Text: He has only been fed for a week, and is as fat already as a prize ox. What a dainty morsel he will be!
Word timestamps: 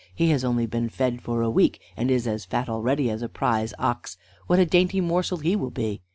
He 0.15 0.31
has 0.31 0.43
only 0.43 0.65
been 0.65 0.89
fed 0.89 1.21
for 1.21 1.43
a 1.43 1.49
week, 1.51 1.79
and 1.95 2.09
is 2.09 2.27
as 2.27 2.43
fat 2.43 2.67
already 2.67 3.07
as 3.11 3.21
a 3.21 3.29
prize 3.29 3.71
ox. 3.77 4.17
What 4.47 4.57
a 4.57 4.65
dainty 4.65 4.99
morsel 4.99 5.37
he 5.37 5.55
will 5.55 5.69
be! 5.69 6.01